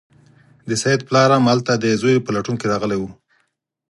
د 0.69 0.71
سید 0.83 1.01
پلار 1.07 1.29
هم 1.35 1.43
هلته 1.51 1.73
د 1.77 1.85
زوی 2.01 2.15
په 2.25 2.29
لټون 2.35 2.55
راغلی 2.71 2.97
و. 2.99 3.03